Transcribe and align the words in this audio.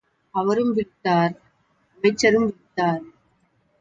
அவரும் 0.35 0.71
விழித்தார் 0.73 1.35
அமைச்சரும் 1.91 2.47
விழித்தார். 2.47 3.03